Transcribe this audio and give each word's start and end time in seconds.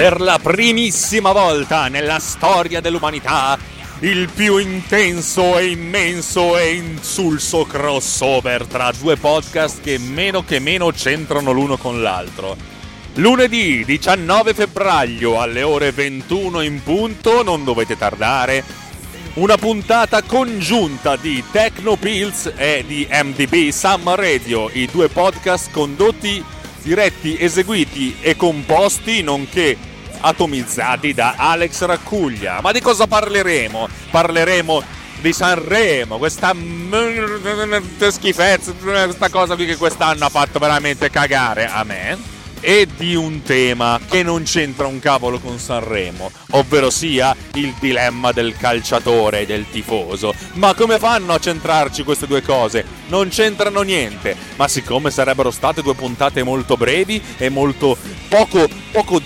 per 0.00 0.18
la 0.18 0.38
primissima 0.42 1.30
volta 1.30 1.88
nella 1.88 2.18
storia 2.20 2.80
dell'umanità 2.80 3.58
il 3.98 4.30
più 4.34 4.56
intenso 4.56 5.58
e 5.58 5.66
immenso 5.66 6.56
e 6.56 6.72
insulso 6.72 7.66
crossover 7.66 8.64
tra 8.64 8.92
due 8.98 9.18
podcast 9.18 9.82
che 9.82 9.98
meno 9.98 10.42
che 10.42 10.58
meno 10.58 10.90
c'entrano 10.90 11.50
l'uno 11.50 11.76
con 11.76 12.00
l'altro. 12.00 12.56
Lunedì 13.16 13.84
19 13.84 14.54
febbraio 14.54 15.38
alle 15.38 15.62
ore 15.62 15.92
21 15.92 16.62
in 16.62 16.82
punto, 16.82 17.42
non 17.42 17.62
dovete 17.62 17.98
tardare, 17.98 18.64
una 19.34 19.58
puntata 19.58 20.22
congiunta 20.22 21.16
di 21.16 21.44
Techno 21.52 21.96
Pills 21.96 22.50
e 22.56 22.84
di 22.86 23.06
MDB 23.06 23.68
Summer 23.68 24.18
Radio, 24.18 24.70
i 24.72 24.86
due 24.90 25.10
podcast 25.10 25.70
condotti, 25.70 26.42
diretti, 26.82 27.36
eseguiti 27.38 28.16
e 28.22 28.34
composti, 28.34 29.20
nonché 29.20 29.88
atomizzati 30.20 31.14
da 31.14 31.34
Alex 31.36 31.84
Raccuglia. 31.84 32.60
Ma 32.60 32.72
di 32.72 32.80
cosa 32.80 33.06
parleremo? 33.06 33.88
Parleremo 34.10 34.82
di 35.20 35.32
Sanremo, 35.32 36.16
questa 36.18 36.54
schifezza, 38.08 38.72
questa 38.72 39.28
cosa 39.28 39.54
qui 39.54 39.66
che 39.66 39.76
quest'anno 39.76 40.24
ha 40.24 40.30
fatto 40.30 40.58
veramente 40.58 41.10
cagare 41.10 41.66
a 41.66 41.84
me 41.84 42.38
e 42.60 42.86
di 42.94 43.14
un 43.14 43.42
tema 43.42 43.98
che 44.08 44.22
non 44.22 44.42
c'entra 44.42 44.86
un 44.86 44.98
cavolo 44.98 45.38
con 45.38 45.58
Sanremo, 45.58 46.30
ovvero 46.50 46.90
sia 46.90 47.34
il 47.54 47.74
dilemma 47.80 48.32
del 48.32 48.54
calciatore 48.56 49.40
e 49.40 49.46
del 49.46 49.66
tifoso. 49.70 50.34
Ma 50.54 50.74
come 50.74 50.98
fanno 50.98 51.32
a 51.32 51.38
centrarci 51.38 52.02
queste 52.02 52.26
due 52.26 52.42
cose? 52.42 52.84
Non 53.08 53.28
c'entrano 53.28 53.80
niente, 53.82 54.36
ma 54.56 54.68
siccome 54.68 55.10
sarebbero 55.10 55.50
state 55.50 55.82
due 55.82 55.94
puntate 55.94 56.42
molto 56.42 56.76
brevi 56.76 57.22
e 57.38 57.48
molto 57.48 57.96
poco, 58.28 58.68
poco 58.92 59.20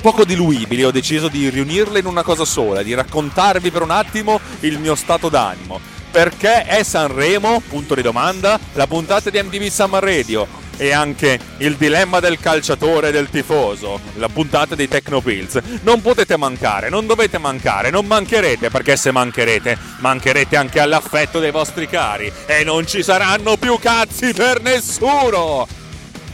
poco 0.00 0.24
diluibili, 0.24 0.84
ho 0.84 0.90
deciso 0.90 1.28
di 1.28 1.48
riunirle 1.48 1.98
in 1.98 2.06
una 2.06 2.22
cosa 2.22 2.44
sola, 2.44 2.82
di 2.82 2.94
raccontarvi 2.94 3.70
per 3.70 3.82
un 3.82 3.90
attimo 3.90 4.40
il 4.60 4.78
mio 4.78 4.94
stato 4.94 5.28
d'animo. 5.28 5.80
Perché 6.10 6.64
è 6.64 6.84
Sanremo? 6.84 7.60
Punto 7.68 7.94
di 7.94 8.02
domanda. 8.02 8.58
La 8.74 8.86
puntata 8.86 9.30
di 9.30 9.42
MTV 9.42 9.66
Summer 9.66 10.02
Radio 10.02 10.62
e 10.76 10.92
anche 10.92 11.38
il 11.58 11.76
dilemma 11.76 12.20
del 12.20 12.38
calciatore 12.38 13.08
e 13.08 13.12
del 13.12 13.28
tifoso, 13.30 14.00
la 14.14 14.28
puntata 14.28 14.74
dei 14.74 14.88
Tecnopills. 14.88 15.60
Non 15.82 16.00
potete 16.02 16.36
mancare, 16.36 16.88
non 16.88 17.06
dovete 17.06 17.38
mancare, 17.38 17.90
non 17.90 18.06
mancherete 18.06 18.70
perché 18.70 18.96
se 18.96 19.10
mancherete, 19.10 19.76
mancherete 19.98 20.56
anche 20.56 20.80
all'affetto 20.80 21.38
dei 21.40 21.50
vostri 21.50 21.88
cari 21.88 22.32
e 22.46 22.64
non 22.64 22.86
ci 22.86 23.02
saranno 23.02 23.56
più 23.56 23.78
cazzi 23.78 24.32
per 24.32 24.60
nessuno. 24.60 25.66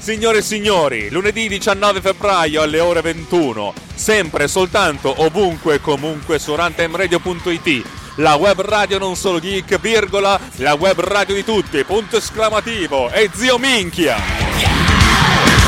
Signore 0.00 0.38
e 0.38 0.42
signori, 0.42 1.10
lunedì 1.10 1.46
19 1.46 2.00
febbraio 2.00 2.62
alle 2.62 2.80
ore 2.80 3.02
21, 3.02 3.74
sempre 3.94 4.48
soltanto 4.48 5.14
ovunque 5.24 5.74
e 5.74 5.80
comunque 5.82 6.38
su 6.38 6.56
runtimeradio.it, 6.56 7.84
la 8.14 8.34
web 8.36 8.62
radio 8.62 8.96
non 8.96 9.14
solo 9.14 9.38
geek, 9.38 9.78
virgola, 9.78 10.40
la 10.56 10.72
web 10.72 11.00
radio 11.00 11.34
di 11.34 11.44
tutti, 11.44 11.84
punto 11.84 12.16
esclamativo, 12.16 13.10
e 13.10 13.28
zio 13.34 13.58
minchia! 13.58 15.59